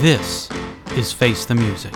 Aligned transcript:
This 0.00 0.48
is 0.96 1.12
Face 1.12 1.44
the 1.44 1.56
Music, 1.56 1.92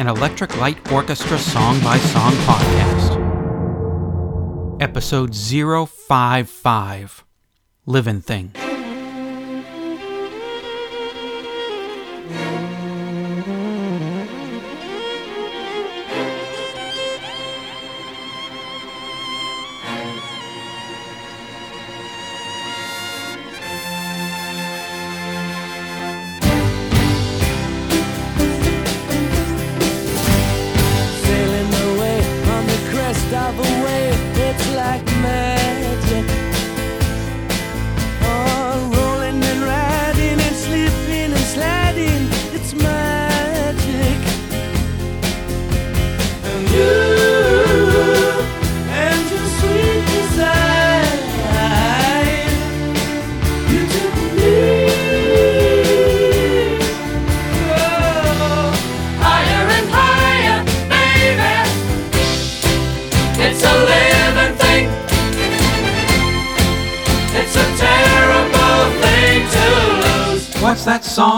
an 0.00 0.08
Electric 0.08 0.56
Light 0.56 0.90
Orchestra 0.90 1.38
song 1.38 1.80
by 1.80 1.96
song 1.96 2.32
podcast. 2.32 3.22
Episode 4.82 5.32
055 5.32 7.24
Living 7.86 8.20
Thing. 8.20 8.50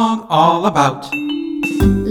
Song 0.07 0.27
all 0.31 0.67
about? 0.67 1.13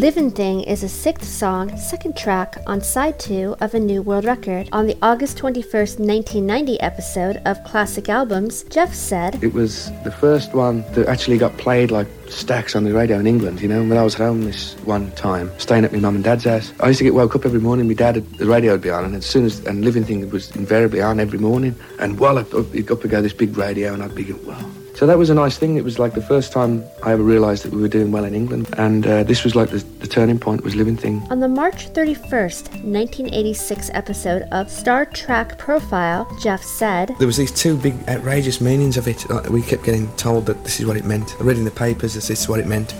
Livin' 0.03 0.29
Thing 0.29 0.63
is 0.63 0.83
a 0.83 0.89
sixth 0.89 1.29
song, 1.29 1.77
second 1.77 2.17
track 2.17 2.57
on 2.67 2.81
side 2.81 3.17
two 3.17 3.55
of 3.61 3.73
a 3.73 3.79
New 3.79 4.01
World 4.01 4.25
Record. 4.25 4.67
On 4.73 4.85
the 4.85 4.97
August 5.01 5.37
21st, 5.37 5.99
1990 5.99 6.81
episode 6.81 7.37
of 7.45 7.63
Classic 7.63 8.09
Albums, 8.09 8.63
Jeff 8.63 8.93
said, 8.93 9.41
It 9.41 9.53
was 9.53 9.93
the 10.03 10.11
first 10.11 10.53
one 10.53 10.83
that 10.91 11.07
actually 11.07 11.37
got 11.37 11.55
played 11.57 11.89
like 11.89 12.07
stacks 12.27 12.75
on 12.75 12.83
the 12.83 12.93
radio 12.93 13.17
in 13.17 13.27
England, 13.27 13.61
you 13.61 13.69
know. 13.69 13.81
When 13.81 13.97
I 13.97 14.03
was 14.03 14.13
home 14.13 14.43
this 14.43 14.73
one 14.83 15.11
time, 15.11 15.49
staying 15.57 15.85
at 15.85 15.93
my 15.93 15.99
mum 15.99 16.15
and 16.15 16.23
dad's 16.23 16.43
house, 16.43 16.73
I 16.81 16.89
used 16.89 16.97
to 16.97 17.05
get 17.05 17.13
woke 17.13 17.33
up 17.33 17.45
every 17.45 17.61
morning, 17.61 17.87
my 17.87 17.93
dad, 17.93 18.15
had, 18.15 18.29
the 18.33 18.45
radio 18.45 18.73
would 18.73 18.81
be 18.81 18.89
on, 18.89 19.05
and 19.05 19.15
as 19.15 19.25
soon 19.25 19.45
as, 19.45 19.65
and 19.65 19.85
Living 19.85 20.03
Thing 20.03 20.29
was 20.31 20.53
invariably 20.57 21.01
on 21.01 21.21
every 21.21 21.39
morning. 21.39 21.73
And 21.99 22.19
while 22.19 22.37
I'd, 22.39 22.53
it'd 22.53 22.91
up 22.91 23.03
would 23.03 23.11
go 23.11 23.21
this 23.21 23.31
big 23.31 23.57
radio, 23.57 23.93
and 23.93 24.03
I'd 24.03 24.13
be 24.13 24.25
going, 24.25 24.45
wow. 24.45 24.69
So 24.95 25.05
that 25.05 25.17
was 25.17 25.29
a 25.29 25.33
nice 25.33 25.57
thing. 25.57 25.75
It 25.75 25.83
was 25.83 25.99
like 25.99 26.13
the 26.13 26.21
first 26.21 26.53
time 26.53 26.81
I 27.03 27.11
ever 27.11 27.21
realised 27.21 27.65
that 27.65 27.73
we 27.73 27.81
were 27.81 27.89
doing 27.89 28.13
well 28.13 28.23
in 28.23 28.33
England. 28.33 28.69
And 28.77 29.05
uh, 29.05 29.23
this 29.23 29.43
was 29.43 29.53
like 29.53 29.69
the, 29.69 29.79
the 29.99 30.07
turning 30.07 30.39
point 30.39 30.63
was 30.63 30.73
Living 30.73 30.95
Thing. 30.95 31.21
on 31.29 31.41
the 31.41 31.49
March 31.49 31.89
31st, 31.91 32.81
1986 32.81 33.89
episode 33.93 34.43
of 34.53 34.71
Star 34.71 35.05
Trek 35.05 35.57
Profile, 35.57 36.25
Jeff 36.41 36.63
said, 36.63 37.13
There 37.19 37.27
was 37.27 37.35
these 37.35 37.51
two 37.51 37.75
big 37.75 37.93
outrageous 38.07 38.61
meanings 38.61 38.95
of 38.95 39.09
it. 39.09 39.29
Like, 39.29 39.49
we 39.49 39.61
kept 39.61 39.83
getting 39.83 40.07
told 40.15 40.45
that 40.45 40.63
this 40.63 40.79
is 40.79 40.85
what 40.85 40.95
it 40.95 41.03
meant. 41.03 41.35
I 41.41 41.43
read 41.43 41.57
in 41.57 41.65
the 41.65 41.71
papers 41.71 42.13
that 42.13 42.23
this 42.23 42.39
is 42.39 42.47
what 42.47 42.61
it 42.61 42.65
meant. 42.67 42.93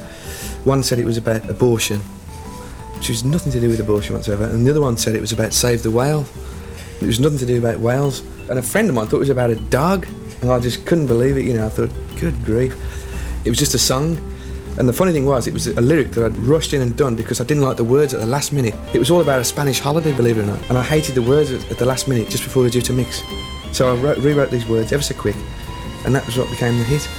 One 0.66 0.84
said 0.84 1.00
it 1.00 1.06
was 1.06 1.18
about 1.18 1.50
abortion, 1.50 2.02
which 2.98 3.08
was 3.08 3.24
nothing 3.24 3.54
to 3.54 3.62
do 3.62 3.70
with 3.70 3.80
abortion 3.80 4.16
whatsoever, 4.16 4.44
and 4.44 4.68
the 4.68 4.72
other 4.72 4.82
one 4.82 4.98
said 4.98 5.16
it 5.16 5.22
was 5.22 5.32
about 5.32 5.54
save 5.54 5.82
the 5.82 5.92
whale. 5.92 6.26
It 7.02 7.06
was 7.06 7.22
nothing 7.22 7.38
to 7.38 7.46
do 7.46 7.58
about 7.58 7.80
whales. 7.80 8.22
And 8.50 8.60
a 8.60 8.62
friend 8.62 8.90
of 8.90 8.96
mine 8.96 9.08
thought 9.08 9.18
it 9.18 9.20
was 9.20 9.30
about 9.30 9.50
a 9.50 9.56
dog, 9.56 10.08
and 10.46 10.54
I 10.54 10.60
just 10.60 10.86
couldn't 10.86 11.08
believe 11.08 11.38
it. 11.38 11.46
You 11.46 11.56
know, 11.56 11.66
I 11.66 11.70
thought, 11.70 11.90
good 12.20 12.36
grief. 12.46 12.74
It 13.46 13.50
was 13.50 13.58
just 13.58 13.74
a 13.74 13.80
song. 13.80 14.18
And 14.78 14.88
the 14.88 14.94
funny 14.94 15.12
thing 15.12 15.26
was, 15.26 15.48
it 15.48 15.54
was 15.54 15.68
a 15.68 15.82
lyric 15.82 16.12
that 16.12 16.26
I'd 16.26 16.38
rushed 16.38 16.74
in 16.74 16.82
and 16.82 16.96
done 16.96 17.16
because 17.16 17.42
I 17.42 17.46
didn't 17.46 17.64
like 17.64 17.78
the 17.78 17.84
words 17.84 18.14
at 18.14 18.20
the 18.20 18.26
last 18.26 18.52
minute. 18.52 18.76
It 18.94 19.00
was 19.00 19.10
all 19.10 19.22
about 19.22 19.40
a 19.40 19.44
Spanish 19.44 19.80
holiday, 19.80 20.14
believe 20.14 20.38
it 20.38 20.42
or 20.42 20.48
not. 20.48 20.62
And 20.70 20.78
I 20.78 20.84
hated 20.84 21.16
the 21.16 21.22
words 21.22 21.52
at, 21.52 21.78
the 21.78 21.86
last 21.86 22.08
minute, 22.08 22.30
just 22.30 22.44
before 22.44 22.64
they're 22.64 22.70
due 22.70 22.82
to 22.82 22.94
mix. 22.94 23.22
So 23.72 23.92
I 23.92 23.98
wrote, 24.00 24.18
rewrote 24.18 24.52
these 24.52 24.68
words 24.68 24.92
ever 24.92 25.02
so 25.02 25.16
quick, 25.16 25.36
and 26.06 26.14
that 26.14 26.26
was 26.26 26.38
what 26.38 26.50
became 26.50 26.78
the 26.78 26.84
hit. 26.84 27.10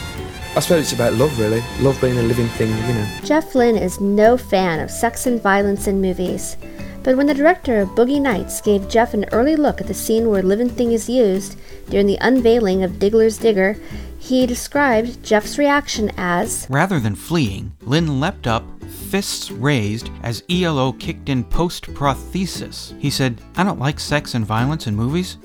I 0.54 0.60
suppose 0.60 0.84
it's 0.84 0.92
about 0.92 1.14
love, 1.14 1.38
really. 1.38 1.62
Love 1.80 2.00
being 2.00 2.18
a 2.18 2.22
living 2.22 2.48
thing, 2.48 2.68
you 2.68 2.94
know. 2.94 3.18
Jeff 3.24 3.54
Lynne 3.54 3.76
is 3.76 4.00
no 4.00 4.36
fan 4.36 4.80
of 4.80 4.90
sex 4.90 5.26
and 5.26 5.40
violence 5.42 5.86
in 5.86 6.00
movies. 6.00 6.56
But 7.02 7.16
when 7.16 7.26
the 7.26 7.34
director 7.34 7.80
of 7.80 7.90
Boogie 7.90 8.20
Nights 8.20 8.60
gave 8.60 8.88
Jeff 8.88 9.14
an 9.14 9.26
early 9.32 9.54
look 9.54 9.80
at 9.80 9.86
the 9.86 9.94
scene 9.94 10.28
where 10.28 10.42
Living 10.42 10.68
Thing 10.68 10.92
is 10.92 11.08
used 11.08 11.58
during 11.88 12.06
the 12.06 12.18
unveiling 12.20 12.82
of 12.82 12.98
Diggler's 12.98 13.38
Digger, 13.38 13.76
he 14.18 14.46
described 14.46 15.22
Jeff's 15.22 15.58
reaction 15.58 16.10
as 16.16 16.66
Rather 16.68 16.98
than 16.98 17.14
fleeing, 17.14 17.72
Lynne 17.82 18.20
leapt 18.20 18.46
up, 18.46 18.64
fists 19.10 19.50
raised, 19.50 20.10
as 20.22 20.42
ELO 20.50 20.92
kicked 20.92 21.28
in 21.28 21.44
post 21.44 21.92
prothesis. 21.94 22.92
He 22.98 23.10
said, 23.10 23.40
I 23.56 23.62
don't 23.62 23.78
like 23.78 24.00
sex 24.00 24.34
and 24.34 24.44
violence 24.44 24.86
in 24.86 24.96
movies, 24.96 25.36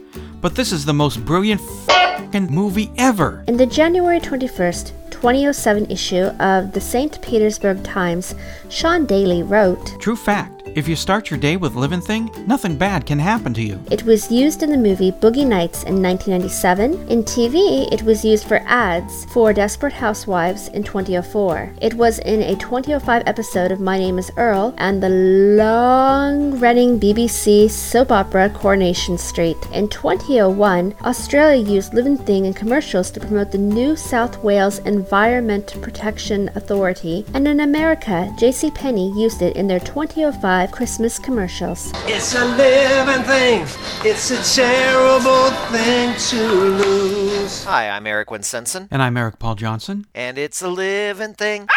but 0.42 0.56
this 0.56 0.72
is 0.72 0.86
the 0.86 0.94
most 0.94 1.24
brilliant 1.26 1.62
fing 1.62 2.48
movie 2.50 2.92
ever. 2.98 3.44
In 3.48 3.58
the 3.58 3.66
January 3.66 4.20
21st, 4.20 5.12
2007 5.12 5.92
issue 5.92 6.24
of 6.40 6.72
the 6.72 6.82
St. 6.82 7.22
Petersburg 7.22 7.84
Times, 7.84 8.34
Sean 8.70 9.06
Daly 9.06 9.44
wrote, 9.44 10.00
True 10.00 10.16
fact, 10.16 10.61
if 10.76 10.88
you 10.88 10.96
start 10.96 11.30
your 11.30 11.40
day 11.40 11.58
with 11.58 11.76
Living 11.76 12.02
Thing, 12.02 12.32
nothing 12.48 12.78
bad 12.78 13.06
can 13.06 13.20
happen 13.20 13.54
to 13.56 13.62
you. 13.62 13.84
It 13.92 14.04
was 14.04 14.32
used 14.32 14.64
in 14.64 14.70
the 14.70 14.78
movie 14.78 15.12
Boogie 15.12 15.46
Nights 15.46 15.84
in 15.84 16.02
1997. 16.02 17.10
In 17.10 17.24
TV, 17.24 17.92
it 17.92 18.04
was 18.04 18.24
used 18.24 18.48
for 18.48 18.62
ads 18.66 19.26
for 19.26 19.52
Desperate 19.52 19.94
Housewives 19.94 20.70
in 20.70 20.84
2004. 20.84 21.74
It 21.82 21.94
was 21.96 22.20
in 22.20 22.42
a 22.44 22.56
2005 22.56 23.24
episode 23.26 23.72
of 23.72 23.82
My 23.82 23.98
Name 23.98 24.18
is 24.18 24.32
Earl 24.38 24.74
and 24.78 25.04
the 25.04 25.10
long 25.10 26.60
running 26.60 27.00
BBC 27.00 27.70
soap 27.70 28.12
opera 28.12 28.50
Coronation 28.50 29.18
Street. 29.18 29.58
In 29.74 29.90
2001, 29.90 30.96
Australia 31.02 31.62
used 31.64 31.94
Living 31.94 32.18
Thing 32.18 32.46
in 32.46 32.54
commercials 32.54 33.12
to 33.12 33.20
promote 33.20 33.52
the 33.52 33.58
New 33.58 33.96
South 33.96 34.42
Wales 34.44 34.80
Environment 34.80 35.76
Protection 35.82 36.50
Authority, 36.56 37.26
and 37.34 37.48
in 37.48 37.60
America, 37.60 38.32
JCPenney 38.38 39.18
used 39.18 39.42
it 39.42 39.56
in 39.56 39.68
their 39.68 39.80
2005 39.80 40.61
Christmas 40.68 41.18
commercials. 41.20 41.92
It's 42.06 42.34
a 42.36 42.46
living 42.46 43.24
thing. 43.24 43.66
It's 44.04 44.32
a 44.32 44.42
terrible 44.56 45.50
thing 45.72 46.16
to 46.30 46.42
lose. 46.44 47.64
Hi, 47.66 47.90
I'm 47.90 48.06
Eric 48.08 48.30
Winsenson, 48.30 48.88
And 48.92 49.02
I'm 49.02 49.18
Eric 49.18 49.40
Paul 49.40 49.56
Johnson. 49.56 50.06
and 50.14 50.38
it's 50.38 50.62
a 50.62 50.70
living 50.70 51.34
thing. 51.34 51.68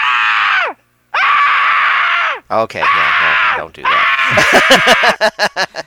Okay, 2.51 2.81
yeah, 2.81 3.55
no, 3.57 3.63
don't 3.65 3.75
do 3.75 3.83
that. 3.83 5.87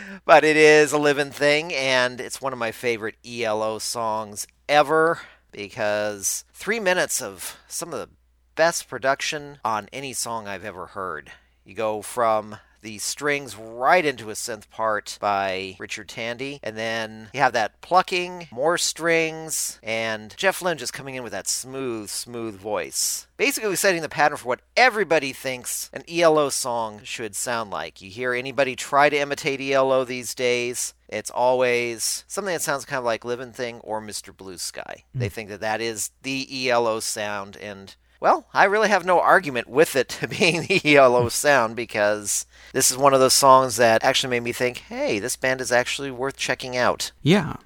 but 0.24 0.44
it 0.44 0.56
is 0.56 0.92
a 0.92 0.98
living 0.98 1.30
thing, 1.30 1.72
and 1.72 2.20
it's 2.20 2.42
one 2.42 2.52
of 2.52 2.58
my 2.58 2.72
favorite 2.72 3.14
ELO 3.24 3.78
songs 3.78 4.46
ever 4.68 5.20
because 5.52 6.44
three 6.52 6.80
minutes 6.80 7.22
of 7.22 7.56
some 7.68 7.92
of 7.92 8.00
the 8.00 8.08
best 8.56 8.88
production 8.88 9.58
on 9.64 9.88
any 9.92 10.12
song 10.12 10.48
I've 10.48 10.64
ever 10.64 10.86
heard. 10.86 11.30
You 11.64 11.74
go 11.74 12.02
from 12.02 12.58
the 12.84 12.98
strings 12.98 13.56
right 13.56 14.04
into 14.04 14.28
a 14.28 14.34
synth 14.34 14.68
part 14.68 15.16
by 15.18 15.74
Richard 15.78 16.08
Tandy, 16.08 16.60
and 16.62 16.76
then 16.76 17.30
you 17.32 17.40
have 17.40 17.54
that 17.54 17.80
plucking, 17.80 18.48
more 18.52 18.76
strings, 18.76 19.80
and 19.82 20.36
Jeff 20.36 20.60
Lynne 20.60 20.76
just 20.76 20.92
coming 20.92 21.14
in 21.14 21.22
with 21.22 21.32
that 21.32 21.48
smooth, 21.48 22.10
smooth 22.10 22.54
voice. 22.56 23.26
Basically, 23.38 23.74
setting 23.74 24.02
the 24.02 24.08
pattern 24.10 24.36
for 24.36 24.48
what 24.48 24.60
everybody 24.76 25.32
thinks 25.32 25.88
an 25.94 26.04
ELO 26.06 26.50
song 26.50 27.00
should 27.02 27.34
sound 27.34 27.70
like. 27.70 28.02
You 28.02 28.10
hear 28.10 28.34
anybody 28.34 28.76
try 28.76 29.08
to 29.08 29.18
imitate 29.18 29.62
ELO 29.62 30.04
these 30.04 30.34
days, 30.34 30.92
it's 31.08 31.30
always 31.30 32.24
something 32.26 32.52
that 32.52 32.62
sounds 32.62 32.84
kind 32.84 32.98
of 32.98 33.04
like 33.04 33.24
Living 33.24 33.52
Thing 33.52 33.80
or 33.80 34.02
Mr. 34.02 34.36
Blue 34.36 34.58
Sky. 34.58 35.04
They 35.14 35.28
hmm. 35.28 35.32
think 35.32 35.48
that 35.48 35.60
that 35.60 35.80
is 35.80 36.10
the 36.22 36.68
ELO 36.68 37.00
sound, 37.00 37.56
and 37.56 37.94
well, 38.24 38.46
I 38.54 38.64
really 38.64 38.88
have 38.88 39.04
no 39.04 39.20
argument 39.20 39.68
with 39.68 39.94
it 39.94 40.18
being 40.30 40.62
the 40.62 40.96
ELO 40.96 41.28
sound 41.28 41.76
because 41.76 42.46
this 42.72 42.90
is 42.90 42.96
one 42.96 43.12
of 43.12 43.20
those 43.20 43.34
songs 43.34 43.76
that 43.76 44.02
actually 44.02 44.30
made 44.30 44.44
me 44.44 44.52
think, 44.52 44.78
hey, 44.78 45.18
this 45.18 45.36
band 45.36 45.60
is 45.60 45.70
actually 45.70 46.10
worth 46.10 46.34
checking 46.34 46.74
out. 46.74 47.12
Yeah. 47.20 47.56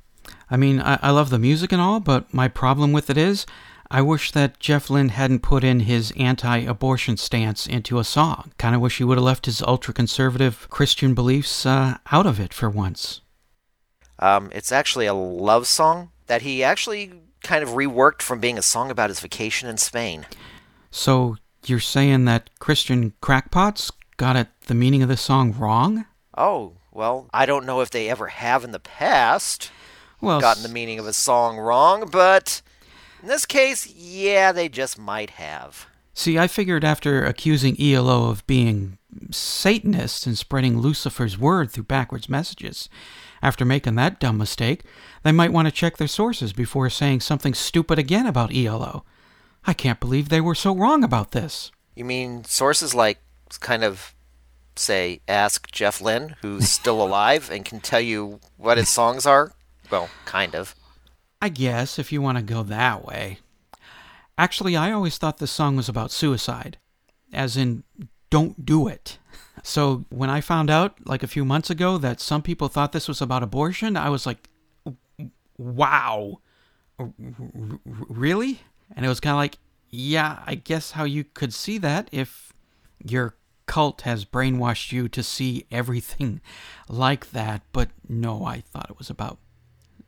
I 0.51 0.57
mean, 0.57 0.81
I, 0.81 0.99
I 1.01 1.11
love 1.13 1.31
the 1.31 1.39
music 1.39 1.71
and 1.71 1.81
all, 1.81 2.01
but 2.01 2.35
my 2.35 2.49
problem 2.49 2.91
with 2.91 3.09
it 3.09 3.17
is 3.17 3.47
I 3.89 4.03
wish 4.03 4.33
that 4.33 4.59
Jeff 4.59 4.91
Lynne 4.91 5.11
hadn't 5.11 5.43
put 5.43 5.63
in 5.63 5.79
his 5.79 6.13
anti 6.17 6.59
abortion 6.59 7.17
stance 7.17 7.65
into 7.65 8.01
a 8.01 8.05
song. 8.05 8.51
Kind 8.59 8.75
of 8.75 8.81
wish 8.81 8.99
he 8.99 9.05
would 9.05 9.17
have 9.17 9.25
left 9.25 9.47
his 9.47 9.63
ultra 9.63 9.95
conservative 9.95 10.67
Christian 10.71 11.15
beliefs 11.15 11.67
uh, 11.67 11.99
out 12.11 12.27
of 12.27 12.41
it 12.41 12.53
for 12.53 12.69
once. 12.69 13.21
Um, 14.19 14.51
it's 14.53 14.73
actually 14.73 15.07
a 15.07 15.15
love 15.15 15.69
song 15.69 16.11
that 16.27 16.43
he 16.43 16.65
actually 16.65 17.13
kind 17.43 17.63
of 17.63 17.71
reworked 17.71 18.23
from 18.23 18.41
being 18.41 18.59
a 18.59 18.63
song 18.63 18.91
about 18.91 19.11
his 19.11 19.21
vacation 19.21 19.69
in 19.69 19.77
Spain. 19.77 20.27
So 20.91 21.37
You're 21.67 21.81
saying 21.81 22.25
that 22.27 22.51
Christian 22.59 23.13
crackpots 23.21 23.91
got 24.17 24.37
it 24.37 24.49
the 24.67 24.75
meaning 24.75 25.03
of 25.03 25.09
this 25.09 25.21
song 25.21 25.53
wrong? 25.53 26.07
Oh, 26.37 26.75
well, 26.93 27.29
I 27.33 27.47
don't 27.47 27.67
know 27.67 27.81
if 27.81 27.91
they 27.91 28.09
ever 28.09 28.29
have 28.29 28.65
in 28.65 28.73
the 28.73 28.79
past 28.81 29.71
Well, 30.21 30.41
gotten 30.41 30.63
the 30.63 30.69
meaning 30.69 30.99
of 30.99 31.07
a 31.07 31.13
song 31.13 31.59
wrong, 31.59 32.09
but 32.11 32.63
in 33.23 33.29
this 33.29 33.45
case, 33.47 33.87
yeah, 33.87 34.53
they 34.53 34.69
just 34.69 34.99
might 34.99 35.31
have. 35.31 35.87
See, 36.15 36.39
I 36.39 36.47
figured 36.49 36.85
after 36.85 37.25
accusing 37.25 37.81
ELO 37.81 38.29
of 38.31 38.47
being 38.47 38.98
Satanists 39.31 40.27
and 40.27 40.37
spreading 40.37 40.79
Lucifer's 40.79 41.39
word 41.39 41.71
through 41.71 41.85
backwards 41.85 42.29
messages, 42.29 42.89
after 43.43 43.65
making 43.65 43.95
that 43.97 44.21
dumb 44.21 44.39
mistake, 44.39 44.83
they 45.23 45.33
might 45.33 45.53
want 45.53 45.67
to 45.67 45.73
check 45.73 45.97
their 45.97 46.09
sources 46.09 46.53
before 46.53 46.91
saying 46.91 47.21
something 47.21 47.55
stupid 47.55 47.99
again 47.99 48.27
about 48.27 48.55
ELO. 48.55 49.05
I 49.67 49.75
can't 49.75 50.01
believe 50.01 50.29
they 50.29 50.41
were 50.41 50.55
so 50.55 50.75
wrong 50.75 51.05
about 51.05 51.33
this. 51.33 51.71
You 51.95 52.05
mean 52.05 52.45
sources 52.45 52.95
like 52.95 53.19
kind 53.61 53.85
of 53.85 54.15
say 54.77 55.21
ask 55.29 55.71
Jeff 55.71 56.01
Lynne, 56.01 56.37
who's 56.43 56.71
still 56.71 57.03
alive 57.03 57.51
and 57.51 57.65
can 57.65 57.81
tell 57.81 58.01
you 58.01 58.41
what 58.57 58.79
his 58.79 58.89
songs 58.89 59.27
are? 59.27 59.53
Well, 59.91 60.09
kind 60.25 60.55
of. 60.55 60.75
I 61.41 61.49
guess, 61.49 61.99
if 61.99 62.11
you 62.13 62.21
want 62.21 62.39
to 62.39 62.43
go 62.43 62.63
that 62.65 63.05
way. 63.05 63.39
Actually, 64.37 64.77
I 64.77 64.93
always 64.93 65.19
thought 65.19 65.39
this 65.39 65.51
song 65.51 65.77
was 65.77 65.89
about 65.89 66.11
suicide, 66.11 66.79
as 67.33 67.57
in, 67.57 67.85
don't 68.31 68.65
do 68.65 68.89
it. 68.89 69.19
So 69.63 70.05
when 70.09 70.31
I 70.31 70.41
found 70.41 70.71
out, 70.71 70.97
like 71.05 71.23
a 71.23 71.29
few 71.29 71.45
months 71.45 71.71
ago, 71.71 71.99
that 71.99 72.21
some 72.21 72.43
people 72.43 72.69
thought 72.69 72.93
this 72.93 73.09
was 73.09 73.21
about 73.21 73.43
abortion, 73.43 73.97
I 73.97 74.09
was 74.09 74.27
like, 74.27 74.49
wow. 75.57 76.41
Really? 76.99 78.61
And 78.95 79.05
it 79.05 79.09
was 79.09 79.21
kind 79.21 79.33
of 79.33 79.39
like, 79.39 79.59
yeah, 79.91 80.43
I 80.47 80.55
guess 80.55 80.93
how 80.93 81.05
you 81.05 81.25
could 81.25 81.55
see 81.55 81.79
that 81.79 82.09
if 82.13 82.53
your 83.05 83.35
cult 83.67 84.03
has 84.03 84.25
brainwashed 84.25 84.93
you 84.93 85.09
to 85.09 85.23
see 85.23 85.67
everything 85.71 86.41
like 86.89 87.33
that. 87.33 87.63
But 87.73 87.91
no, 88.09 88.45
I 88.45 88.61
thought 88.61 88.91
it 88.91 88.99
was 88.99 89.11
about 89.11 89.39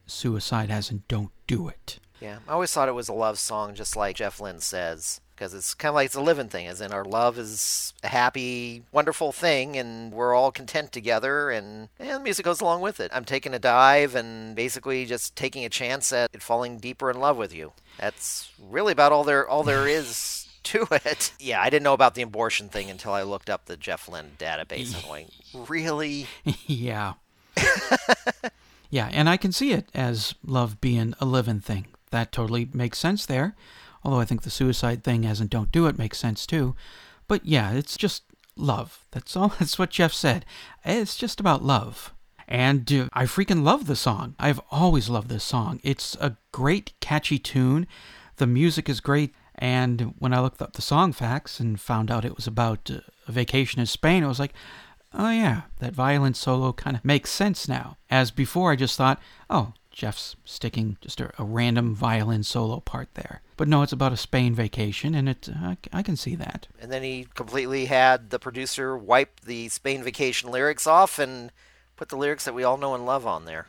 suicide, 0.07 0.71
as 0.71 0.91
in, 0.91 1.03
don't 1.09 1.31
do 1.47 1.69
it. 1.69 1.99
Yeah, 2.21 2.39
I 2.49 2.53
always 2.53 2.73
thought 2.73 2.89
it 2.89 2.95
was 2.95 3.09
a 3.09 3.15
love 3.15 3.39
song, 3.39 3.75
just 3.75 3.97
like 3.97 4.17
Jeff 4.17 4.41
Lynne 4.41 4.61
says, 4.61 5.21
because 5.41 5.55
it's 5.55 5.73
kind 5.73 5.89
of 5.89 5.95
like 5.95 6.05
it's 6.05 6.15
a 6.15 6.21
living 6.21 6.51
thing, 6.51 6.67
as 6.67 6.83
in 6.83 6.93
our 6.93 7.05
love 7.05 7.39
is 7.39 7.95
a 8.03 8.09
happy, 8.09 8.83
wonderful 8.93 9.33
thing, 9.33 9.75
and 9.75 10.13
we're 10.13 10.35
all 10.35 10.53
content 10.53 10.93
together, 10.93 11.49
and, 11.49 11.89
and 11.99 12.11
the 12.11 12.21
music 12.21 12.45
goes 12.45 12.61
along 12.61 12.83
with 12.83 13.01
it. 13.01 13.11
I'm 13.15 13.25
taking 13.25 13.55
a 13.55 13.59
dive 13.59 14.15
and 14.15 14.55
basically 14.55 15.07
just 15.07 15.35
taking 15.37 15.65
a 15.65 15.71
chance 15.71 16.13
at 16.13 16.43
falling 16.43 16.77
deeper 16.77 17.11
in 17.11 17.19
love 17.19 17.39
with 17.39 17.55
you. 17.55 17.73
That's 17.99 18.53
really 18.61 18.93
about 18.93 19.13
all 19.13 19.25
there 19.25 19.49
all 19.49 19.63
there 19.63 19.89
is 19.89 20.47
to 20.65 20.87
it. 20.91 21.33
Yeah, 21.41 21.63
I 21.63 21.71
didn't 21.71 21.85
know 21.85 21.95
about 21.95 22.15
the 22.15 22.23
abortion 22.23 22.69
thing 22.69 22.91
until 22.91 23.13
I 23.13 23.23
looked 23.23 23.49
up 23.49 23.65
the 23.65 23.79
Jeff 23.79 24.11
Lynne 24.11 24.33
database. 24.39 24.95
I'm 24.95 25.09
going, 25.09 25.29
really? 25.69 26.27
yeah. 26.67 27.15
yeah, 28.91 29.09
and 29.11 29.27
I 29.27 29.39
can 29.39 29.53
see 29.53 29.73
it 29.73 29.89
as 29.95 30.35
love 30.45 30.83
being 30.83 31.15
a 31.19 31.25
living 31.25 31.61
thing. 31.61 31.87
That 32.11 32.31
totally 32.31 32.69
makes 32.75 32.99
sense 32.99 33.25
there. 33.25 33.55
Although 34.03 34.21
I 34.21 34.25
think 34.25 34.43
the 34.43 34.51
suicide 34.51 35.05
thing 35.05 35.27
as 35.27 35.41
in 35.41 35.49
don't 35.49 35.73
do 35.73 35.87
it 35.87 35.99
makes 35.99 36.19
sense 36.19 36.47
too. 36.47 36.75
But 37.29 37.45
yeah, 37.45 37.73
it's 37.73 37.97
just 37.97 38.25
love. 38.57 39.05
That's 39.11 39.37
all. 39.37 39.49
That's 39.59 39.79
what 39.79 39.91
Jeff 39.91 40.13
said. 40.13 40.45
It's 40.85 41.17
just 41.17 41.41
about 41.41 41.65
love. 41.65 42.15
And 42.49 42.93
uh, 42.93 43.09
I 43.13 43.25
freaking 43.25 43.63
love 43.63 43.87
the 43.87 43.97
song. 43.97 44.35
I've 44.39 44.61
always 44.71 45.09
loved 45.09 45.29
this 45.29 45.45
song. 45.45 45.81
It's 45.85 46.17
a 46.21 46.37
great, 46.51 46.93
catchy 47.01 47.39
tune. 47.39 47.87
The 48.37 48.47
music 48.47 48.89
is 48.89 49.01
great. 49.01 49.33
And 49.55 50.15
when 50.19 50.33
I 50.33 50.41
looked 50.41 50.63
up 50.63 50.73
the 50.73 50.83
song 50.83 51.13
facts 51.13 51.61
and 51.61 51.81
found 51.81 52.11
out 52.11 52.25
it 52.25 52.35
was 52.35 52.47
about 52.47 52.91
uh, 52.91 53.01
a 53.29 53.33
vacation 53.33 53.79
in 53.79 53.87
Spain, 53.87 54.25
I 54.25 54.29
was 54.29 54.41
like, 54.41 54.55
oh 55.13 55.31
yeah, 55.31 55.63
that 55.79 55.93
violin 55.93 56.35
solo 56.35 56.73
kind 56.73 56.97
of 56.97 57.05
makes 57.05 57.31
sense 57.31 57.69
now. 57.69 57.97
As 58.11 58.31
before, 58.31 58.73
I 58.73 58.77
just 58.77 58.97
thought, 58.97 59.21
oh, 59.49 59.75
Jeff's 59.91 60.37
sticking 60.45 60.97
just 61.01 61.21
a, 61.21 61.33
a 61.39 61.45
random 61.45 61.95
violin 61.95 62.43
solo 62.43 62.81
part 62.81 63.15
there. 63.15 63.43
But 63.57 63.69
no, 63.69 63.83
it's 63.83 63.93
about 63.93 64.13
a 64.13 64.17
Spain 64.17 64.55
vacation, 64.55 65.15
and 65.15 65.29
it 65.29 65.49
I, 65.55 65.77
I 65.93 66.03
can 66.03 66.17
see 66.17 66.35
that. 66.37 66.67
And 66.81 66.91
then 66.91 67.03
he 67.03 67.27
completely 67.35 67.87
had 67.87 68.31
the 68.31 68.39
producer 68.39 68.97
wipe 68.97 69.41
the 69.41 69.69
Spain 69.69 70.03
vacation 70.03 70.51
lyrics 70.51 70.87
off 70.87 71.19
and 71.19 71.53
put 71.97 72.09
the 72.09 72.17
lyrics 72.17 72.45
that 72.47 72.55
we 72.55 72.65
all 72.65 72.79
know 72.79 72.95
and 72.95 73.05
love 73.05 73.27
on 73.27 73.45
there. 73.45 73.67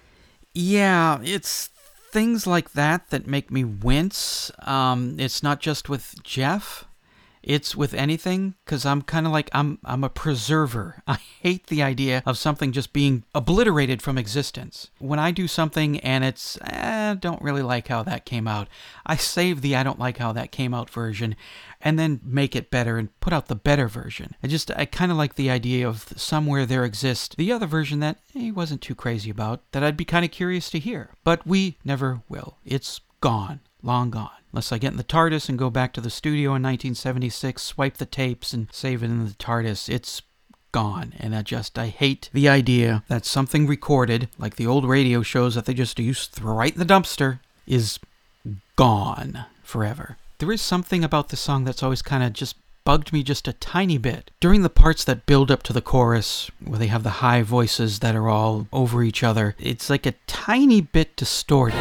Yeah, 0.53 1.19
it's 1.23 1.69
things 2.11 2.45
like 2.45 2.73
that 2.73 3.09
that 3.09 3.27
make 3.27 3.51
me 3.51 3.63
wince. 3.63 4.51
Um, 4.59 5.19
it's 5.19 5.41
not 5.41 5.59
just 5.59 5.89
with 5.89 6.15
Jeff. 6.23 6.85
It's 7.43 7.75
with 7.75 7.93
anything 7.93 8.55
because 8.65 8.85
I'm 8.85 9.01
kind 9.01 9.25
of 9.25 9.31
like 9.31 9.49
I'm 9.53 9.79
I'm 9.83 10.03
a 10.03 10.09
preserver. 10.09 11.01
I 11.07 11.17
hate 11.41 11.67
the 11.67 11.81
idea 11.81 12.21
of 12.25 12.37
something 12.37 12.71
just 12.71 12.93
being 12.93 13.23
obliterated 13.33 14.01
from 14.01 14.17
existence. 14.17 14.89
When 14.99 15.19
I 15.19 15.31
do 15.31 15.47
something 15.47 15.99
and 16.01 16.23
it's 16.23 16.57
eh, 16.61 17.15
don't 17.15 17.41
really 17.41 17.63
like 17.63 17.87
how 17.87 18.03
that 18.03 18.25
came 18.25 18.47
out, 18.47 18.67
I 19.05 19.15
save 19.15 19.61
the 19.61 19.75
I 19.75 19.83
don't 19.83 19.99
like 19.99 20.17
how 20.17 20.31
that 20.33 20.51
came 20.51 20.73
out 20.73 20.89
version, 20.89 21.35
and 21.81 21.97
then 21.97 22.21
make 22.23 22.55
it 22.55 22.71
better 22.71 22.97
and 22.97 23.17
put 23.19 23.33
out 23.33 23.47
the 23.47 23.55
better 23.55 23.87
version. 23.87 24.35
I 24.43 24.47
just 24.47 24.71
I 24.71 24.85
kind 24.85 25.11
of 25.11 25.17
like 25.17 25.35
the 25.35 25.49
idea 25.49 25.87
of 25.87 26.13
somewhere 26.15 26.65
there 26.65 26.85
exists 26.85 27.35
the 27.35 27.51
other 27.51 27.67
version 27.67 27.99
that 28.01 28.19
he 28.31 28.51
wasn't 28.51 28.81
too 28.81 28.95
crazy 28.95 29.29
about 29.29 29.61
that 29.71 29.83
I'd 29.83 29.97
be 29.97 30.05
kind 30.05 30.25
of 30.25 30.31
curious 30.31 30.69
to 30.71 30.79
hear, 30.79 31.11
but 31.23 31.45
we 31.45 31.77
never 31.83 32.21
will. 32.29 32.57
It's 32.65 33.01
gone, 33.21 33.61
long 33.83 34.09
gone. 34.09 34.29
Unless 34.51 34.71
I 34.71 34.77
get 34.77 34.91
in 34.91 34.97
the 34.97 35.03
TARDIS 35.03 35.47
and 35.47 35.57
go 35.57 35.69
back 35.69 35.93
to 35.93 36.01
the 36.01 36.09
studio 36.09 36.49
in 36.49 36.63
1976, 36.63 37.61
swipe 37.61 37.97
the 37.97 38.05
tapes 38.05 38.53
and 38.53 38.67
save 38.71 39.01
it 39.01 39.07
in 39.07 39.25
the 39.25 39.31
TARDIS, 39.31 39.87
it's 39.87 40.21
gone. 40.71 41.13
And 41.19 41.35
I 41.35 41.41
just, 41.41 41.77
I 41.79 41.87
hate 41.87 42.29
the 42.33 42.49
idea 42.49 43.03
that 43.07 43.25
something 43.25 43.67
recorded, 43.67 44.29
like 44.37 44.57
the 44.57 44.67
old 44.67 44.85
radio 44.85 45.21
shows 45.21 45.55
that 45.55 45.65
they 45.65 45.73
just 45.73 45.99
used 45.99 46.33
to 46.33 46.41
throw 46.41 46.53
right 46.53 46.73
in 46.73 46.79
the 46.79 46.93
dumpster, 46.93 47.39
is 47.65 47.99
gone 48.75 49.45
forever. 49.63 50.17
There 50.39 50.51
is 50.51 50.61
something 50.61 51.03
about 51.03 51.29
the 51.29 51.37
song 51.37 51.63
that's 51.63 51.83
always 51.83 52.01
kind 52.01 52.23
of 52.23 52.33
just 52.33 52.55
bugged 52.83 53.13
me 53.13 53.23
just 53.23 53.47
a 53.47 53.53
tiny 53.53 53.97
bit. 53.97 54.31
During 54.39 54.61
the 54.61 54.69
parts 54.69 55.03
that 55.03 55.25
build 55.25 55.51
up 55.51 55.63
to 55.63 55.73
the 55.73 55.81
chorus, 55.81 56.49
where 56.63 56.79
they 56.79 56.87
have 56.87 57.03
the 57.03 57.21
high 57.21 57.41
voices 57.41 57.99
that 57.99 58.15
are 58.15 58.29
all 58.29 58.67
over 58.73 59.03
each 59.03 59.23
other, 59.23 59.55
it's 59.59 59.89
like 59.89 60.05
a 60.05 60.15
tiny 60.27 60.81
bit 60.81 61.15
distorted. 61.15 61.79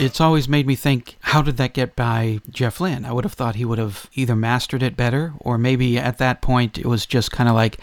It's 0.00 0.20
always 0.20 0.48
made 0.48 0.66
me 0.66 0.74
think, 0.76 1.16
how 1.20 1.42
did 1.42 1.56
that 1.58 1.74
get 1.74 1.94
by 1.94 2.40
Jeff 2.48 2.80
Lynne? 2.80 3.04
I 3.04 3.12
would 3.12 3.24
have 3.24 3.34
thought 3.34 3.56
he 3.56 3.64
would 3.64 3.78
have 3.78 4.08
either 4.14 4.36
mastered 4.36 4.82
it 4.82 4.96
better, 4.96 5.34
or 5.40 5.58
maybe 5.58 5.98
at 5.98 6.18
that 6.18 6.40
point 6.40 6.78
it 6.78 6.86
was 6.86 7.04
just 7.04 7.32
kind 7.32 7.48
of 7.48 7.54
like, 7.54 7.78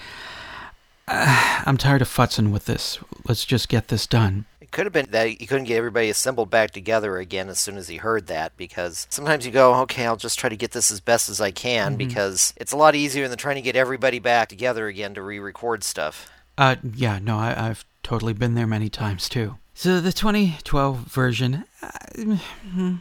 "Ah, 1.08 1.64
I'm 1.66 1.78
tired 1.78 2.02
of 2.02 2.10
futzing 2.10 2.52
with 2.52 2.66
this. 2.66 3.00
Let's 3.28 3.46
just 3.46 3.70
get 3.70 3.88
this 3.88 4.08
done. 4.08 4.46
It 4.62 4.72
could 4.72 4.86
have 4.86 4.94
been 4.94 5.08
that 5.12 5.28
he 5.28 5.46
couldn't 5.46 5.66
get 5.66 5.78
everybody 5.78 6.10
assembled 6.10 6.50
back 6.50 6.72
together 6.72 7.18
again 7.18 7.50
as 7.50 7.60
soon 7.60 7.78
as 7.78 7.88
he 7.88 7.98
heard 7.98 8.28
that 8.28 8.58
because 8.58 9.08
sometimes 9.10 9.46
you 9.46 9.52
go, 9.52 9.76
okay, 9.82 10.06
I'll 10.06 10.18
just 10.18 10.40
try 10.40 10.50
to 10.50 10.58
get 10.58 10.72
this 10.72 10.92
as 10.92 11.00
best 11.00 11.30
as 11.30 11.40
I 11.40 11.52
can 11.52 11.96
because 11.96 12.54
it's 12.58 12.72
a 12.72 12.78
lot 12.78 12.96
easier 12.96 13.28
than 13.28 13.38
trying 13.38 13.56
to 13.56 13.62
get 13.62 13.76
everybody 13.76 14.20
back 14.20 14.50
together 14.50 14.88
again 14.88 15.14
to 15.14 15.22
re 15.22 15.40
record 15.40 15.84
stuff. 15.84 16.30
Uh, 16.58 16.76
yeah, 16.96 17.20
no, 17.22 17.38
I, 17.38 17.70
I've 17.70 17.86
totally 18.04 18.34
been 18.34 18.56
there 18.56 18.68
many 18.68 18.90
times 18.90 19.30
too. 19.30 19.58
So 19.74 20.00
the 20.00 20.14
2012 20.14 21.00
version, 21.00 21.66
uh, 21.82 21.90
hmm, 22.16 22.96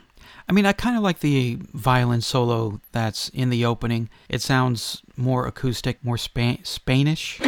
I 0.48 0.52
mean, 0.52 0.66
I 0.66 0.72
kind 0.72 0.96
of 0.96 1.02
like 1.02 1.20
the 1.20 1.58
violin 1.72 2.20
solo 2.20 2.80
that's 2.92 3.30
in 3.30 3.48
the 3.50 3.64
opening. 3.64 4.10
It 4.28 4.42
sounds 4.42 5.00
more 5.16 5.46
acoustic, 5.46 6.04
more 6.04 6.18
Spa- 6.18 6.58
Spanish. 6.62 7.40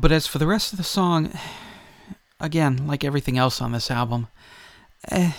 But 0.00 0.12
as 0.12 0.26
for 0.26 0.38
the 0.38 0.46
rest 0.46 0.72
of 0.72 0.78
the 0.78 0.84
song, 0.84 1.30
again, 2.40 2.86
like 2.86 3.04
everything 3.04 3.36
else 3.36 3.60
on 3.60 3.72
this 3.72 3.90
album, 3.90 4.28
eh, 5.10 5.32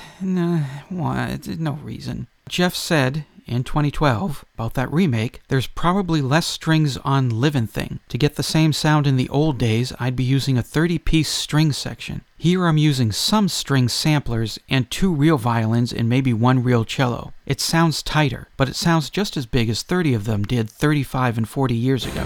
why, 0.90 1.40
no 1.58 1.74
reason. 1.74 2.28
Jeff 2.48 2.76
said 2.76 3.26
in 3.50 3.64
2012 3.64 4.46
about 4.54 4.76
that 4.76 4.94
remake, 4.94 5.42
there's 5.48 5.66
probably 5.66 6.22
less 6.22 6.46
strings 6.46 6.98
on 6.98 7.30
Livin' 7.30 7.66
Thing. 7.66 8.00
To 8.10 8.18
get 8.18 8.36
the 8.36 8.44
same 8.44 8.72
sound 8.72 9.08
in 9.08 9.18
the 9.18 9.28
old 9.30 9.58
days, 9.58 9.92
I'd 10.00 10.16
be 10.16 10.24
using 10.24 10.58
a 10.58 10.62
30 10.62 11.00
piece 11.00 11.30
string 11.30 11.74
section. 11.74 12.22
Here 12.38 12.68
I'm 12.68 12.78
using 12.78 13.12
some 13.12 13.50
string 13.50 13.90
samplers 13.90 14.60
and 14.70 14.90
two 14.90 15.12
real 15.12 15.38
violins 15.38 15.92
and 15.92 16.08
maybe 16.08 16.32
one 16.32 16.64
real 16.64 16.86
cello. 16.86 17.34
It 17.46 17.60
sounds 17.60 18.04
tighter, 18.04 18.50
but 18.56 18.70
it 18.70 18.76
sounds 18.76 19.10
just 19.10 19.36
as 19.36 19.48
big 19.48 19.70
as 19.70 19.82
30 19.82 20.14
of 20.14 20.26
them 20.26 20.44
did 20.44 20.70
35 20.70 21.40
and 21.40 21.50
40 21.50 21.76
years 21.76 22.06
ago. 22.06 22.26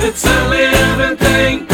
It's 0.00 0.24
a 0.26 0.48
living 0.48 1.16
thing. 1.16 1.66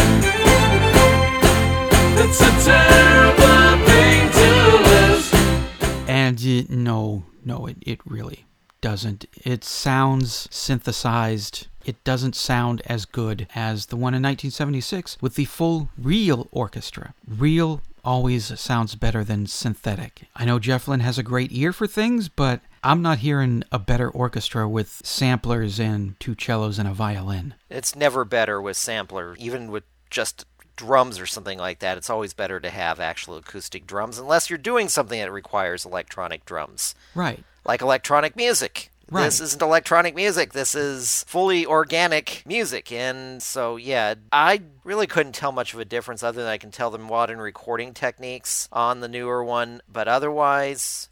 It's 2.23 2.40
a 2.40 2.50
terrible 2.64 3.87
thing 3.87 4.30
to 4.30 4.76
lose. 4.90 6.07
And 6.07 6.40
it, 6.42 6.69
no, 6.69 7.25
no, 7.45 7.66
it, 7.66 7.78
it 7.80 8.00
really 8.04 8.45
doesn't. 8.81 9.27
It 9.45 9.65
sounds 9.65 10.49
synthesized. 10.51 11.67
It 11.85 12.03
doesn't 12.05 12.37
sound 12.37 12.83
as 12.87 13.05
good 13.05 13.47
as 13.55 13.87
the 13.87 13.97
one 13.97 14.15
in 14.15 14.23
1976 14.23 15.17
with 15.21 15.35
the 15.35 15.47
full 15.47 15.89
real 15.99 16.49
orchestra. 16.51 17.15
Real 17.27 17.81
always 18.05 18.59
sounds 18.59 18.95
better 18.95 19.25
than 19.25 19.47
synthetic. 19.47 20.23
I 20.35 20.45
know 20.45 20.59
Jeff 20.59 20.89
Lynne 20.89 21.01
has 21.01 21.19
a 21.19 21.23
great 21.23 21.53
ear 21.53 21.73
for 21.73 21.87
things, 21.87 22.29
but 22.29 22.61
I'm 22.83 23.03
not 23.03 23.19
hearing 23.19 23.63
a 23.71 23.79
better 23.79 24.09
orchestra 24.09 24.69
with 24.69 25.03
samplers 25.05 25.79
and 25.79 26.19
two 26.19 26.35
cellos 26.39 26.79
and 26.79 26.89
a 26.89 26.95
violin. 26.95 27.55
It's 27.69 27.95
never 27.95 28.25
better 28.25 28.61
with 28.61 28.77
sampler, 28.77 29.37
even 29.39 29.71
with 29.71 29.85
just 30.09 30.47
drums 30.77 31.21
or 31.21 31.27
something 31.27 31.59
like 31.59 31.81
that. 31.81 31.99
It's 31.99 32.09
always 32.09 32.33
better 32.33 32.59
to 32.59 32.71
have 32.71 33.01
actual 33.01 33.37
acoustic 33.37 33.87
drums, 33.87 34.19
unless 34.19 34.49
you're 34.49 34.59
doing 34.59 34.89
something 34.89 35.21
that 35.21 35.31
requires 35.31 35.85
electronic 35.85 36.47
drums, 36.47 36.95
Right. 37.15 37.45
Like 37.64 37.83
electronic 37.83 38.37
music. 38.37 38.90
Right. 39.11 39.25
This 39.25 39.40
isn't 39.40 39.61
electronic 39.61 40.14
music. 40.14 40.52
This 40.52 40.76
is 40.76 41.25
fully 41.26 41.67
organic 41.67 42.45
music. 42.47 42.93
And 42.93 43.43
so, 43.43 43.75
yeah, 43.75 44.14
I 44.31 44.62
really 44.85 45.09
couldn't 45.09 45.35
tell 45.35 45.50
much 45.50 45.75
of 45.75 45.81
a 45.81 45.85
difference 45.85 46.23
other 46.23 46.43
than 46.43 46.50
I 46.50 46.59
can 46.59 46.71
tell 46.71 46.90
the 46.90 46.99
modern 46.99 47.38
recording 47.38 47.93
techniques 47.93 48.69
on 48.71 49.00
the 49.00 49.09
newer 49.09 49.43
one. 49.43 49.81
But 49.93 50.07
otherwise, 50.07 51.09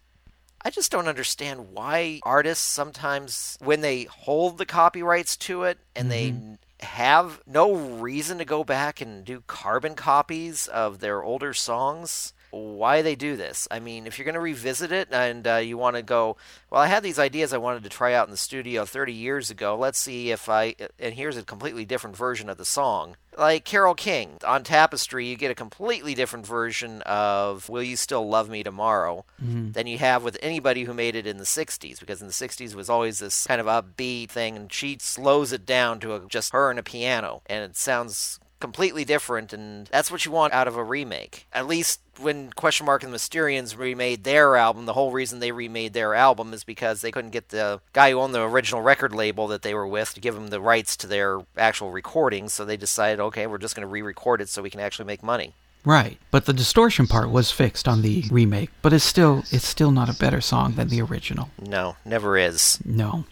I 0.63 0.71
just 0.71 0.93
don't 0.93 1.09
understand 1.09 1.73
why 1.73 2.21
artists 2.23 2.65
sometimes, 2.65 3.59
when 3.61 3.81
they 3.81 4.05
hold 4.05 4.59
the 4.59 4.67
copyrights 4.67 5.37
to 5.39 5.65
it 5.65 5.79
and 5.97 6.09
they 6.09 6.31
mm-hmm. 6.31 6.55
have 6.81 7.41
no 7.49 7.75
reason 7.75 8.39
to 8.39 8.45
go 8.45 8.63
back 8.63 9.01
and 9.01 9.25
do 9.25 9.43
carbon 9.49 9.97
copies 9.97 10.69
of 10.69 11.01
their 11.01 11.25
older 11.25 11.53
songs, 11.53 12.33
why 12.51 13.03
they 13.03 13.15
do 13.15 13.37
this. 13.37 13.69
I 13.71 13.81
mean, 13.81 14.07
if 14.07 14.19
you're 14.19 14.25
going 14.25 14.35
to 14.35 14.41
revisit 14.41 14.93
it 14.93 15.09
and 15.13 15.47
uh, 15.47 15.57
you 15.57 15.77
want 15.77 15.97
to 15.97 16.03
go, 16.03 16.37
well, 16.71 16.81
I 16.81 16.87
had 16.87 17.03
these 17.03 17.19
ideas 17.19 17.53
I 17.53 17.59
wanted 17.59 17.83
to 17.85 17.89
try 17.89 18.15
out 18.15 18.27
in 18.27 18.31
the 18.31 18.37
studio 18.37 18.85
30 18.85 19.13
years 19.13 19.51
ago. 19.51 19.77
Let's 19.77 19.99
see 19.99 20.31
if 20.31 20.49
I, 20.49 20.75
and 20.99 21.15
here's 21.15 21.37
a 21.37 21.43
completely 21.43 21.85
different 21.85 22.17
version 22.17 22.49
of 22.49 22.59
the 22.59 22.65
song. 22.65 23.17
Like 23.37 23.65
Carole 23.65 23.95
King 23.95 24.39
on 24.45 24.65
Tapestry, 24.65 25.27
you 25.27 25.37
get 25.37 25.51
a 25.53 25.55
completely 25.55 26.15
different 26.15 26.45
version 26.45 27.03
of 27.03 27.69
Will 27.69 27.85
You 27.85 27.97
Still 27.97 28.29
Love 28.29 28.49
Me 28.49 28.63
Tomorrow 28.65 29.25
than 29.73 29.87
you 29.87 29.99
have 29.99 30.25
with 30.25 30.37
anybody 30.43 30.85
who 30.85 30.93
made 30.93 31.15
it 31.15 31.27
in 31.27 31.37
the 31.39 31.45
60s, 31.45 32.01
because 32.01 32.21
in 32.21 32.27
the 32.27 32.33
60s 32.33 32.75
was 32.75 32.91
always 32.91 33.21
this 33.21 33.47
kind 33.47 33.61
of 33.61 33.67
upbeat 33.69 34.31
thing, 34.31 34.57
and 34.57 34.73
she 34.73 34.97
slows 35.01 35.53
it 35.53 35.65
down 35.65 36.01
to 36.01 36.15
a, 36.15 36.27
just 36.27 36.53
her 36.53 36.69
and 36.71 36.81
a 36.81 36.83
piano, 36.83 37.43
and 37.47 37.63
it 37.63 37.77
sounds 37.77 38.41
completely 38.61 39.05
different, 39.05 39.53
and 39.53 39.87
that's 39.87 40.11
what 40.11 40.25
you 40.25 40.33
want 40.33 40.53
out 40.53 40.69
of 40.69 40.77
a 40.77 40.85
remake. 40.85 41.47
At 41.53 41.67
least 41.67 42.01
when 42.19 42.51
Question 42.53 42.87
Mark 42.87 43.03
and 43.03 43.13
the 43.13 43.17
Mysterians 43.19 43.79
remade 43.79 44.25
their 44.25 44.57
album, 44.57 44.87
the 44.87 44.93
whole 44.93 45.13
reason 45.13 45.39
they 45.39 45.53
remade 45.53 45.93
their 45.93 46.15
album 46.15 46.53
is 46.53 46.65
because 46.65 47.01
they 47.01 47.13
couldn't 47.13 47.31
get 47.31 47.51
the 47.51 47.81
guy 47.93 48.11
who 48.11 48.19
owned 48.19 48.35
the 48.35 48.43
original 48.43 48.83
record 48.83 49.15
label 49.15 49.47
that 49.49 49.63
they 49.63 49.75
were 49.75 49.87
with 49.87 50.15
to 50.15 50.21
give 50.21 50.35
them 50.35 50.49
the 50.49 50.61
rights 50.61 50.97
to 50.97 51.07
their 51.07 51.41
actual 51.57 51.91
recordings, 51.91 52.53
so 52.53 52.65
they 52.65 52.77
decided, 52.77 53.21
okay, 53.21 53.47
we're 53.47 53.59
just 53.59 53.77
going 53.77 53.87
to 53.87 53.93
re-record 53.93 54.41
it 54.41 54.49
so 54.49 54.63
we 54.63 54.71
can 54.71 54.81
actually 54.81 55.07
make 55.07 55.23
money. 55.23 55.55
Right. 55.85 56.19
But 56.31 56.47
the 56.47 56.53
distortion 56.53 57.07
part 57.07 57.31
was 57.31 57.51
fixed 57.51 57.87
on 57.89 58.03
the 58.03 58.25
remake, 58.31 58.71
but 58.83 58.93
it's 58.93 59.05
still 59.05 59.45
it's 59.51 59.67
still 59.67 59.91
not 59.91 60.11
a 60.11 60.19
better 60.19 60.41
song 60.41 60.75
than 60.75 60.89
the 60.89 61.01
original. 61.01 61.51
No, 61.61 61.97
never 62.05 62.37
is. 62.37 62.79
No. 62.85 63.25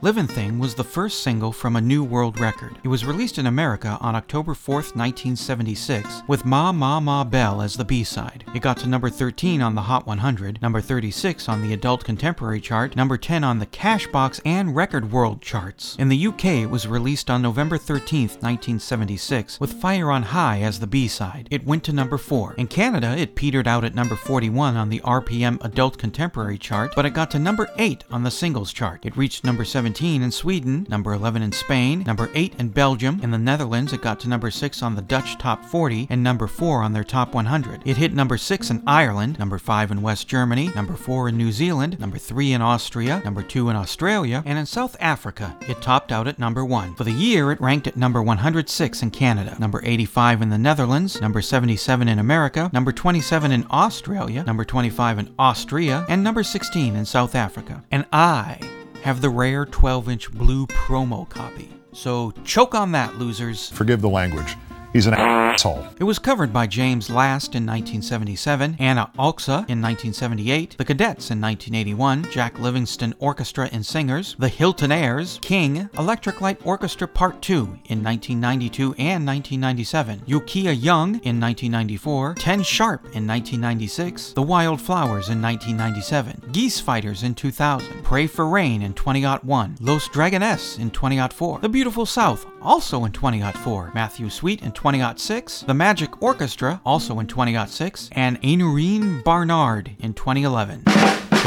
Livin' 0.00 0.28
Thing 0.28 0.60
was 0.60 0.76
the 0.76 0.84
first 0.84 1.24
single 1.24 1.50
from 1.50 1.74
a 1.74 1.80
New 1.80 2.04
World 2.04 2.38
record. 2.38 2.78
It 2.84 2.88
was 2.88 3.04
released 3.04 3.36
in 3.36 3.48
America 3.48 3.98
on 4.00 4.14
October 4.14 4.54
4, 4.54 4.74
1976, 4.74 6.22
with 6.28 6.44
Ma 6.44 6.70
Ma 6.70 7.00
Ma 7.00 7.24
Belle 7.24 7.60
as 7.60 7.76
the 7.76 7.84
B-side. 7.84 8.44
It 8.54 8.62
got 8.62 8.76
to 8.78 8.86
number 8.88 9.10
13 9.10 9.60
on 9.60 9.74
the 9.74 9.82
Hot 9.82 10.06
100, 10.06 10.62
number 10.62 10.80
36 10.80 11.48
on 11.48 11.62
the 11.62 11.72
Adult 11.72 12.04
Contemporary 12.04 12.60
chart, 12.60 12.94
number 12.94 13.16
10 13.16 13.42
on 13.42 13.58
the 13.58 13.66
Cashbox 13.66 14.40
and 14.44 14.76
Record 14.76 15.10
World 15.10 15.42
charts. 15.42 15.96
In 15.98 16.08
the 16.08 16.26
UK, 16.28 16.44
it 16.44 16.70
was 16.70 16.86
released 16.86 17.28
on 17.28 17.42
November 17.42 17.76
13, 17.76 18.28
1976, 18.28 19.58
with 19.58 19.80
Fire 19.80 20.12
on 20.12 20.22
High 20.22 20.60
as 20.60 20.78
the 20.78 20.86
B-side. 20.86 21.48
It 21.50 21.66
went 21.66 21.82
to 21.84 21.92
number 21.92 22.18
4. 22.18 22.54
In 22.54 22.68
Canada, 22.68 23.16
it 23.18 23.34
petered 23.34 23.66
out 23.66 23.84
at 23.84 23.96
number 23.96 24.14
41 24.14 24.76
on 24.76 24.90
the 24.90 25.00
RPM 25.00 25.58
Adult 25.64 25.98
Contemporary 25.98 26.56
chart, 26.56 26.92
but 26.94 27.04
it 27.04 27.14
got 27.14 27.32
to 27.32 27.40
number 27.40 27.68
8 27.78 28.04
on 28.12 28.22
the 28.22 28.30
singles 28.30 28.72
chart. 28.72 29.04
It 29.04 29.16
reached 29.16 29.42
number 29.42 29.64
17 29.88 30.20
in 30.20 30.30
Sweden, 30.30 30.86
number 30.90 31.14
11 31.14 31.40
in 31.40 31.50
Spain, 31.50 32.02
number 32.06 32.28
8 32.34 32.56
in 32.58 32.68
Belgium. 32.68 33.20
In 33.22 33.30
the 33.30 33.38
Netherlands, 33.38 33.94
it 33.94 34.02
got 34.02 34.20
to 34.20 34.28
number 34.28 34.50
6 34.50 34.82
on 34.82 34.94
the 34.94 35.00
Dutch 35.00 35.38
Top 35.38 35.64
40 35.64 36.08
and 36.10 36.22
number 36.22 36.46
4 36.46 36.82
on 36.82 36.92
their 36.92 37.02
Top 37.02 37.32
100. 37.32 37.80
It 37.86 37.96
hit 37.96 38.12
number 38.12 38.36
6 38.36 38.68
in 38.68 38.82
Ireland, 38.86 39.38
number 39.38 39.56
5 39.56 39.90
in 39.90 40.02
West 40.02 40.28
Germany, 40.28 40.70
number 40.74 40.92
4 40.92 41.30
in 41.30 41.38
New 41.38 41.52
Zealand, 41.52 41.98
number 41.98 42.18
3 42.18 42.52
in 42.52 42.60
Austria, 42.60 43.22
number 43.24 43.42
2 43.42 43.70
in 43.70 43.76
Australia, 43.76 44.42
and 44.44 44.58
in 44.58 44.66
South 44.66 44.94
Africa, 45.00 45.56
it 45.66 45.80
topped 45.80 46.12
out 46.12 46.28
at 46.28 46.38
number 46.38 46.66
1. 46.66 46.94
For 46.94 47.04
the 47.04 47.10
year, 47.10 47.50
it 47.50 47.60
ranked 47.62 47.86
at 47.86 47.96
number 47.96 48.22
106 48.22 49.02
in 49.02 49.10
Canada, 49.10 49.56
number 49.58 49.80
85 49.82 50.42
in 50.42 50.50
the 50.50 50.58
Netherlands, 50.58 51.18
number 51.22 51.40
77 51.40 52.08
in 52.08 52.18
America, 52.18 52.68
number 52.74 52.92
27 52.92 53.52
in 53.52 53.66
Australia, 53.70 54.44
number 54.44 54.66
25 54.66 55.18
in 55.18 55.34
Austria, 55.38 56.04
and 56.10 56.22
number 56.22 56.42
16 56.42 56.94
in 56.94 57.06
South 57.06 57.34
Africa. 57.34 57.82
And 57.90 58.04
I 58.12 58.60
have 59.02 59.20
the 59.20 59.30
rare 59.30 59.64
12 59.64 60.08
inch 60.08 60.32
blue 60.32 60.66
promo 60.66 61.28
copy. 61.28 61.70
So 61.92 62.32
choke 62.44 62.74
on 62.74 62.92
that, 62.92 63.18
losers. 63.18 63.70
Forgive 63.70 64.00
the 64.00 64.08
language. 64.08 64.56
He's 64.92 65.06
an 65.06 65.14
asshole. 65.14 65.86
It 65.98 66.04
was 66.04 66.18
covered 66.18 66.50
by 66.50 66.66
James 66.66 67.10
Last 67.10 67.54
in 67.54 67.66
1977, 67.66 68.76
Anna 68.78 69.10
Alxa 69.18 69.68
in 69.68 69.82
1978, 69.82 70.76
The 70.78 70.84
Cadets 70.84 71.30
in 71.30 71.40
1981, 71.40 72.28
Jack 72.30 72.58
Livingston 72.58 73.14
Orchestra 73.18 73.68
and 73.70 73.84
Singers, 73.84 74.34
The 74.38 74.48
Hiltonaires, 74.48 75.40
King, 75.42 75.90
Electric 75.98 76.40
Light 76.40 76.58
Orchestra 76.64 77.06
Part 77.06 77.42
2 77.42 77.54
in 77.86 78.02
1992 78.02 78.94
and 78.98 79.26
1997, 79.26 80.20
Yukiya 80.20 80.82
Young 80.82 81.16
in 81.16 81.38
1994, 81.38 82.34
Ten 82.34 82.62
Sharp 82.62 83.02
in 83.14 83.26
1996, 83.26 84.32
The 84.32 84.42
Wildflowers 84.42 85.28
in 85.28 85.42
1997, 85.42 86.50
Geese 86.52 86.80
Fighters 86.80 87.24
in 87.24 87.34
2000, 87.34 88.02
Pray 88.04 88.26
for 88.26 88.48
Rain 88.48 88.80
in 88.80 88.94
2001, 88.94 89.76
Los 89.80 90.08
Dragones 90.08 90.78
in 90.78 90.90
2004, 90.90 91.58
The 91.60 91.68
Beautiful 91.68 92.06
South 92.06 92.46
also 92.62 93.04
in 93.04 93.12
2004, 93.12 93.92
Matthew 93.94 94.30
Sweet 94.30 94.62
in 94.62 94.72
2006, 94.72 95.60
The 95.62 95.74
Magic 95.74 96.22
Orchestra 96.22 96.80
also 96.84 97.18
in 97.20 97.26
2006, 97.26 98.10
and 98.12 98.40
Ainurine 98.42 99.22
Barnard 99.22 99.92
in 100.00 100.14
2011. 100.14 100.84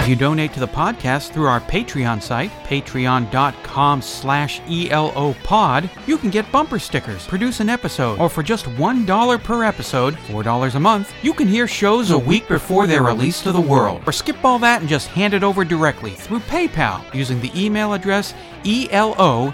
If 0.01 0.07
you 0.07 0.15
donate 0.15 0.51
to 0.53 0.59
the 0.59 0.67
podcast 0.67 1.31
through 1.31 1.45
our 1.45 1.59
Patreon 1.59 2.23
site, 2.23 2.49
patreon.com 2.63 4.01
slash 4.01 4.59
elopod, 4.61 5.89
you 6.07 6.17
can 6.17 6.31
get 6.31 6.51
bumper 6.51 6.79
stickers, 6.79 7.27
produce 7.27 7.59
an 7.59 7.69
episode, 7.69 8.17
or 8.19 8.27
for 8.27 8.41
just 8.41 8.65
$1 8.65 9.43
per 9.43 9.63
episode, 9.63 10.15
$4 10.15 10.75
a 10.75 10.79
month, 10.79 11.13
you 11.21 11.33
can 11.33 11.47
hear 11.47 11.67
shows 11.67 12.09
a 12.09 12.17
week 12.17 12.47
before 12.47 12.87
they're 12.87 13.03
released 13.03 13.43
to 13.43 13.51
the 13.51 13.61
world. 13.61 14.01
Or 14.07 14.11
skip 14.11 14.43
all 14.43 14.57
that 14.59 14.79
and 14.79 14.89
just 14.89 15.07
hand 15.09 15.35
it 15.35 15.43
over 15.43 15.63
directly 15.63 16.11
through 16.11 16.39
PayPal 16.39 17.03
using 17.13 17.39
the 17.39 17.51
email 17.55 17.93
address 17.93 18.33
eloftm 18.63 19.53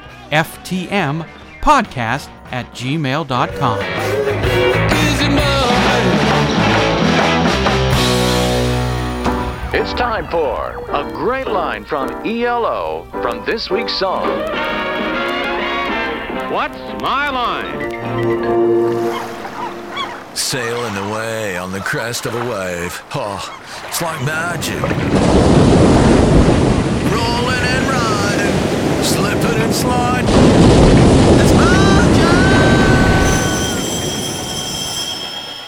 podcast 1.68 2.30
at 2.54 2.66
gmail.com. 2.68 3.80
It's 9.74 9.94
time 9.94 10.30
for 10.30 10.82
a 10.90 11.12
great 11.12 11.48
line 11.48 11.84
from 11.84 12.10
ELO 12.26 13.06
from 13.12 13.46
this 13.46 13.70
week's 13.70 13.94
song. 13.94 14.30
What's 16.54 16.78
my 17.02 17.30
line? 17.30 17.92
Sailing 20.34 20.96
away 20.96 21.58
on 21.58 21.74
the 21.74 21.82
crest 21.82 22.26
of 22.26 22.34
a 22.34 22.50
wave. 22.50 23.04
Oh, 23.14 23.44
it's 23.90 24.02
like 24.02 24.24
magic. 24.24 24.82
Rolling 27.12 27.64
and 27.76 27.88
riding, 27.92 29.04
slipping 29.04 29.62
and 29.62 29.76
sliding. 29.76 30.57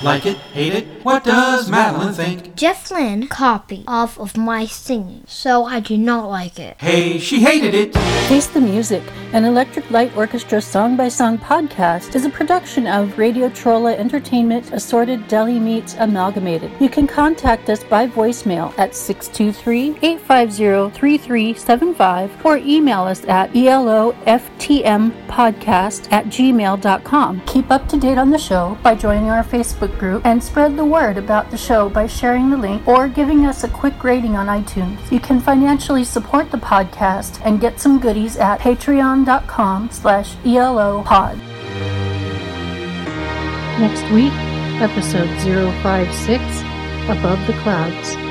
Like 0.01 0.25
it? 0.25 0.37
Hate 0.53 0.73
it? 0.73 0.87
What 1.03 1.25
does 1.25 1.69
Madeline 1.69 2.13
think? 2.13 2.55
Jeff 2.55 2.89
Lynne 2.89 3.27
copied 3.27 3.83
off 3.85 4.17
of 4.17 4.37
my 4.37 4.65
singing, 4.65 5.25
so 5.27 5.65
I 5.65 5.81
do 5.81 5.97
not 5.97 6.29
like 6.29 6.57
it. 6.57 6.77
Hey, 6.79 7.19
she 7.19 7.41
hated 7.41 7.73
it. 7.73 7.93
Face 8.29 8.47
the 8.47 8.61
Music, 8.61 9.03
an 9.33 9.43
Electric 9.43 9.91
Light 9.91 10.15
Orchestra 10.15 10.61
song 10.61 10.95
by 10.95 11.09
song 11.09 11.37
podcast, 11.37 12.15
is 12.15 12.23
a 12.23 12.29
production 12.29 12.87
of 12.87 13.17
Radio 13.17 13.49
Trolla 13.49 13.93
Entertainment 13.97 14.71
Assorted 14.71 15.27
Deli 15.27 15.59
Meats 15.59 15.95
Amalgamated. 15.99 16.71
You 16.79 16.87
can 16.89 17.05
contact 17.05 17.69
us 17.69 17.83
by 17.83 18.07
voicemail 18.07 18.71
at 18.79 18.95
623 18.95 19.97
850 20.01 20.97
3375 20.97 22.45
or 22.45 22.55
email 22.57 23.01
us 23.01 23.25
at 23.25 23.51
eloftmpodcast 23.51 26.11
at 26.11 26.25
gmail.com. 26.27 27.41
Keep 27.47 27.71
up 27.71 27.89
to 27.89 27.99
date 27.99 28.17
on 28.17 28.29
the 28.29 28.37
show 28.37 28.77
by 28.81 28.95
joining 28.95 29.29
our 29.29 29.43
Facebook 29.89 29.99
group 29.99 30.25
and 30.25 30.43
spread 30.43 30.77
the 30.77 30.85
word 30.85 31.17
about 31.17 31.51
the 31.51 31.57
show 31.57 31.89
by 31.89 32.07
sharing 32.07 32.49
the 32.49 32.57
link 32.57 32.87
or 32.87 33.07
giving 33.07 33.45
us 33.45 33.63
a 33.63 33.69
quick 33.69 34.03
rating 34.03 34.35
on 34.35 34.47
iTunes. 34.47 35.11
You 35.11 35.19
can 35.19 35.39
financially 35.39 36.03
support 36.03 36.51
the 36.51 36.57
podcast 36.57 37.41
and 37.45 37.61
get 37.61 37.79
some 37.79 37.99
goodies 37.99 38.37
at 38.37 38.59
patreon.com 38.59 39.89
slash 39.91 40.35
elopod. 40.45 41.37
Next 43.79 44.03
week, 44.11 44.33
episode 44.81 45.29
056, 45.41 46.43
Above 47.09 47.45
the 47.47 47.53
Clouds. 47.63 48.28